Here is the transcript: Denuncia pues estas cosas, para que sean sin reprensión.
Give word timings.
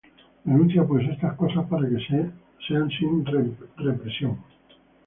Denuncia 0.45 0.83
pues 0.83 1.07
estas 1.07 1.35
cosas, 1.35 1.67
para 1.67 1.87
que 1.87 1.99
sean 2.67 2.89
sin 2.89 3.23
reprensión. 3.23 4.39